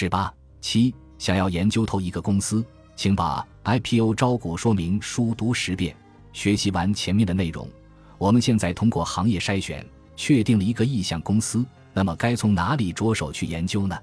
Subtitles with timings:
[0.00, 2.64] 十八七，想要研究透一个公司，
[2.96, 5.94] 请把 IPO 招股说明书读十遍。
[6.32, 7.68] 学习完前面的内容，
[8.16, 9.86] 我们现在通过行业筛选，
[10.16, 11.62] 确定了一个意向公司。
[11.92, 13.94] 那么该从哪里着手去研究呢？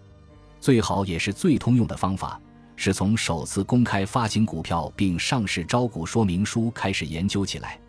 [0.59, 2.39] 最好也是最通用的方法，
[2.75, 7.79] 是从首次公开发行股票并上市招股说明书开始研究起来，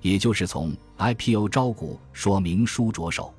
[0.00, 3.34] 也就是从 IPO 招股说明书着手。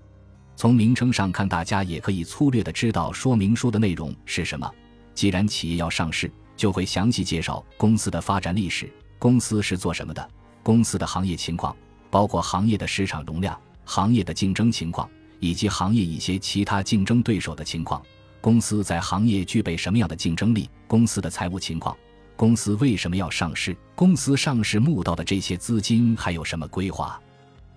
[0.60, 4.70] 从名称上看，大家也可以粗略的知道说明书的内容是什么。
[5.16, 10.30] 既然企业要上市，就会详细介绍公司的发展历史，公司是做什么的，
[10.62, 11.74] 公司的行业情况，
[12.10, 15.10] 包括行业的市场容量、行业的竞争情况，
[15.40, 18.04] 以及行业一些其他竞争对手的情况。
[18.42, 20.70] 公司在行业具备什么样的竞争力？
[20.90, 21.96] 公司的财务情况，
[22.36, 23.74] 公司为什么要上市？
[23.96, 27.18] 公司上市募到的这些资金还有什么规划？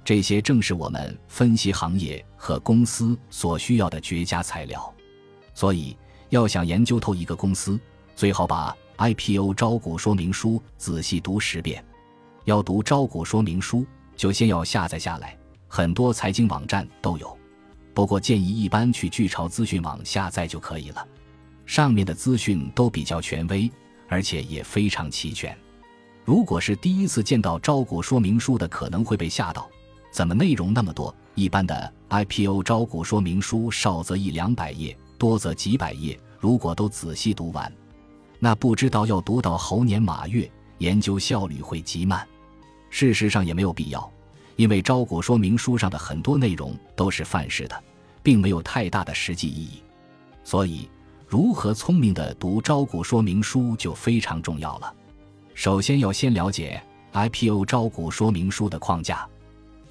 [0.04, 4.92] 这些正是我们分析行业和公司所需要的绝佳材料。
[5.54, 5.96] 所以，
[6.30, 7.78] 要想研究透一个公司，
[8.16, 11.84] 最好把 IPO 招股说明书仔细读十遍。
[12.44, 17.38] 要读招股说明书，就先要下载下来，很多财经网站都有。
[17.94, 21.06] 不过，建议一般去巨潮资讯网下载就可以了。
[21.64, 23.70] 上面的资讯都比较权威，
[24.08, 25.56] 而且也非常齐全。
[26.24, 29.70] 如果是第一次见到招股说明书的，可能会被吓到。
[30.12, 31.12] 怎么内容那么多？
[31.34, 36.20] 一般的 IPO 招股说明书少则一两百页，多则几百页。
[36.38, 37.72] 如果都仔细读完，
[38.38, 42.28] 那不知道要读到猴年马月，研究效率会极慢。
[42.90, 44.12] 事实上也没有必要，
[44.56, 47.82] 因为招股说明书上的很多内容都是范式的，
[48.22, 49.82] 并没有太大的实际意义。
[50.44, 50.90] 所以，
[51.26, 54.94] 如何聪明的读招股说明书就非常重要了。
[55.54, 56.82] 首先要先了解
[57.12, 59.26] IPO 招股说明书的框架。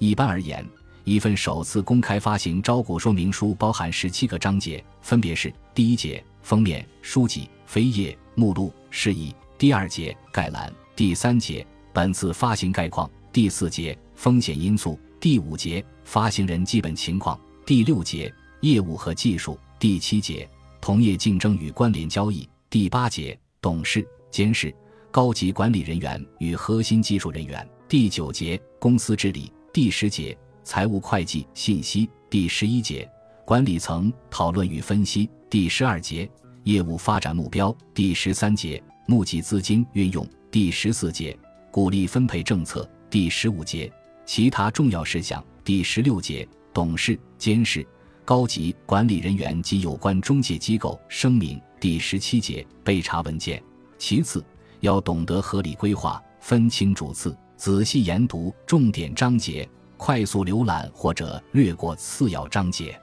[0.02, 0.68] 一般而言，
[1.04, 24.74] 一份首次公开发行招股说明书包含十七个章节，分别是：第一节封面、书籍、扉页、目录、释义；第二节概览；第三节本次发行概况；第四节风险因素；第五节发行人基本情况；第六节业务和技术；第七节同业竞争与关联交易；第八节董事、监事、
[25.12, 29.52] 高级管理人员与核心技术人员；第九节公司治理。
[29.72, 33.10] 第十节财务会计信息，第十一节
[33.42, 36.30] 管理层讨论与分析，第十二节
[36.64, 41.34] 业务发展目标，第十三节募集资金运用，第十四节
[41.70, 43.90] 鼓励分配政策，第十五节
[44.26, 47.86] 其他重要事项，第十六节董事、监事、
[48.26, 53.62] 高级管理人员及有关中介机构声明，第十七节备查文件。
[53.96, 54.44] 其次，
[54.80, 57.34] 要懂得合理规划，分清主次。
[57.62, 63.00] 仔细研读重点章节，快速浏览或者略过次要章节。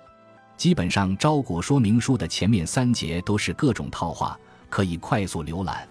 [0.57, 4.37] 基本上，招股说明书的前面三节都是各种套话，
[4.69, 5.87] 可以快速浏览。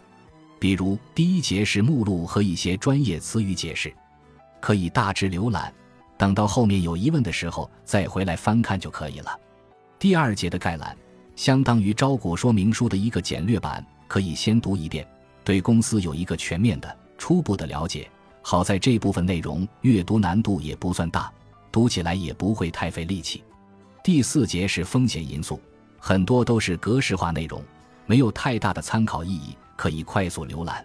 [0.60, 3.90] 比如第一节是目录和一些专业词语解释，
[4.60, 5.72] 可以大致浏览。
[6.18, 9.34] 等到后面有疑问的时候，再回来翻看就可以了。
[9.98, 10.94] 第二节的概览，
[11.36, 15.08] 相当于招股说明书的一个简略版，可以先读一遍，
[15.42, 18.06] 对公司有一个全面的、初步的了解。
[18.50, 21.30] 好在这部分内容阅读难度也不算大，
[21.70, 23.44] 读起来也不会太费力气。
[24.02, 25.60] 第四节是风险因素，
[25.98, 27.62] 很多都是格式化内容，
[28.06, 30.82] 没有太大的参考意义，可以快速浏览，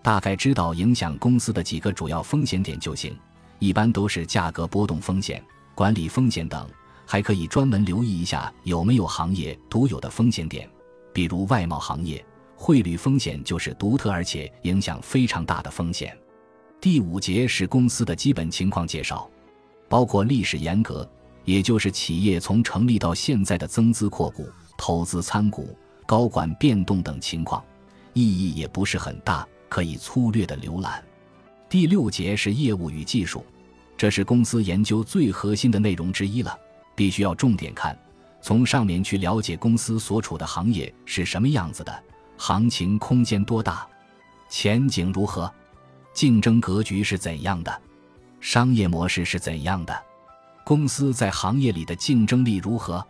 [0.00, 3.18] 大概知道影响公司的几个主要风险点就行。
[3.58, 5.42] 一般都是价格波动风险、
[5.74, 6.70] 管理风险等，
[7.04, 10.70] 还可以专门留意一下有没有行业独有的风险点，
[11.12, 12.24] 比如外贸行业，
[12.54, 16.16] 汇率风险就是独特而且影响非常大的风险。
[16.82, 19.30] 第五节是公司的基本情况介绍，
[19.88, 21.08] 包括历史沿革，
[21.44, 27.62] 也就是企业从成立到现在的增资扩股、投资参股、高管变动等情况，
[28.14, 31.00] 意义也不是很大，可以粗略的浏览。
[31.68, 33.46] 第六节是业务与技术，
[33.96, 36.58] 这是公司研究最核心的内容之一了，
[36.96, 37.96] 必须要重点看，
[38.40, 42.02] 从上面去了解公司所处的行业是什么样子的，
[42.36, 43.86] 行情空间多大，
[44.48, 45.48] 前景如何。
[46.12, 47.82] 竞争格局是怎样的？
[48.40, 50.02] 商业模式是怎样的？
[50.64, 53.04] 公司在行业里的竞争力如何？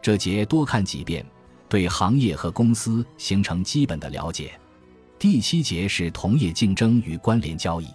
[0.00, 1.24] 这节多看几遍，
[1.68, 4.58] 对行业和公司形成基本的了解。
[5.18, 7.88] 第七节是同业竞争与关联交易，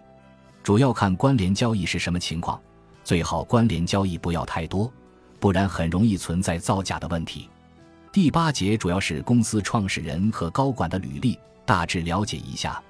[0.64, 2.60] 主要看关联交易是什么情况，
[3.04, 4.92] 最好关联交易不要太多，
[5.40, 7.50] 不然很容易存在造假的问题。
[8.12, 12.82] 第八节主要是公司创始人和高管的履历，大致了解一下。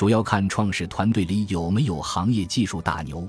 [0.00, 3.28] 主要看创始团队里有没有行业技术大牛。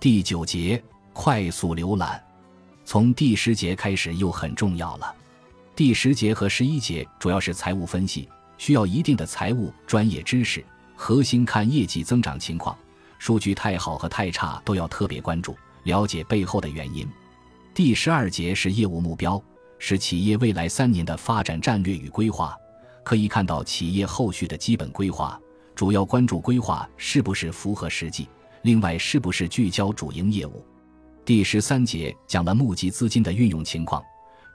[0.00, 2.20] 第九节快速浏览，
[2.84, 5.14] 从第十节开始又很重要了。
[5.76, 8.28] 第十节和十一节主要是财务分析，
[8.58, 10.64] 需要一定的财务专业知识，
[10.96, 12.76] 核心看业绩增长情况，
[13.20, 17.08] 数据太好和太差都要特别关注，了解背后的原因。
[17.72, 19.40] 第十二节是业务目标，
[19.78, 22.56] 是企业未来三年的发展战略与规划，
[23.04, 25.40] 可以看到企业后续的基本规划，
[25.80, 28.28] 主要关注规划是不是符合实际，
[28.64, 30.62] 另外是不是聚焦主营业务。
[31.24, 34.04] 第十三节讲了募集资金的运用情况。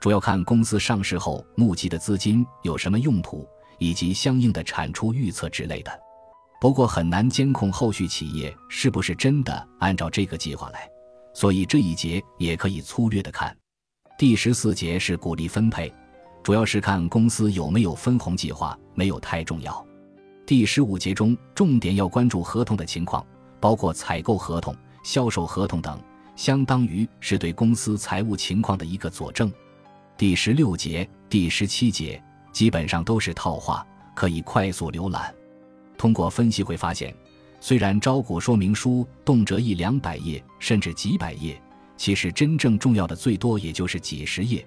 [0.00, 3.44] 主要看公司上市后募集的资金有什么用途，
[3.80, 5.90] 以及相应的产出预测之类的。
[6.60, 10.88] 不过很难监控后续企业是不是真的按照这个计划来，
[11.34, 13.52] 所以这一节也可以粗略的看。
[14.16, 15.92] 第十四节是鼓励分配，
[16.44, 19.85] 主要是看公司有没有分红计划，没有太重要。
[20.46, 23.26] 第十五节中重点要关注合同的情况，
[23.58, 24.72] 包括采购合同、
[25.02, 26.00] 销售合同等，
[26.36, 29.52] 相当于是对公司财务情况的一个佐证。
[30.16, 32.22] 第十六节、第十七节
[32.52, 33.84] 基本上都是套话，
[34.14, 35.34] 可以快速浏览。
[35.98, 37.12] 通过分析会发现，
[37.60, 41.60] 虽然招股说明书动辄一两百页，甚至几百页，
[41.96, 44.64] 其实真正重要的最多也就是几十页。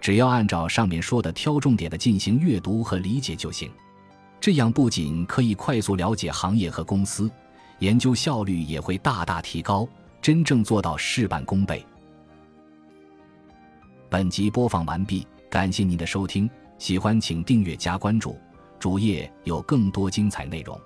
[0.00, 3.68] 只要按照上面说的挑重点的进行阅读和理解就行。
[4.40, 7.30] 这样不仅可以快速了解行业和公司，
[7.80, 9.88] 研究效率也会大大提高，
[10.22, 11.84] 真正做到事半功倍。
[14.08, 16.48] 本集播放完毕，感谢您的收听，
[16.78, 18.38] 喜欢请订阅加关注，
[18.78, 20.80] 主页有更多精彩内容。